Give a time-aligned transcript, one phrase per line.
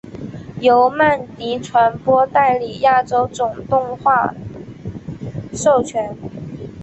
[0.61, 4.33] 由曼迪传播代理亚洲总动画
[5.53, 6.17] 授权。